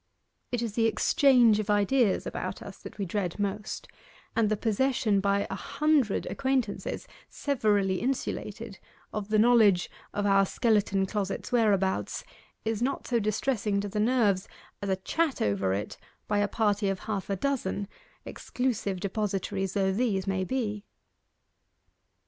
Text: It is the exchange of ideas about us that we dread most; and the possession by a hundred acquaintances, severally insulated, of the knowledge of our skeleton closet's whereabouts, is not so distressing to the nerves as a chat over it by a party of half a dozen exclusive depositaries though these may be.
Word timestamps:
It 0.51 0.63
is 0.63 0.73
the 0.73 0.87
exchange 0.87 1.59
of 1.59 1.69
ideas 1.69 2.25
about 2.25 2.63
us 2.63 2.79
that 2.79 2.97
we 2.97 3.05
dread 3.05 3.37
most; 3.37 3.87
and 4.35 4.49
the 4.49 4.57
possession 4.57 5.19
by 5.19 5.45
a 5.47 5.53
hundred 5.53 6.25
acquaintances, 6.25 7.07
severally 7.29 7.99
insulated, 8.01 8.79
of 9.13 9.29
the 9.29 9.37
knowledge 9.37 9.91
of 10.11 10.25
our 10.25 10.43
skeleton 10.47 11.05
closet's 11.05 11.51
whereabouts, 11.51 12.23
is 12.65 12.81
not 12.81 13.05
so 13.05 13.19
distressing 13.19 13.79
to 13.81 13.87
the 13.87 13.99
nerves 13.99 14.47
as 14.81 14.89
a 14.89 14.95
chat 14.95 15.39
over 15.39 15.71
it 15.71 15.97
by 16.27 16.39
a 16.39 16.47
party 16.47 16.89
of 16.89 17.01
half 17.01 17.29
a 17.29 17.35
dozen 17.35 17.87
exclusive 18.25 18.99
depositaries 18.99 19.75
though 19.75 19.91
these 19.91 20.25
may 20.25 20.43
be. 20.43 20.83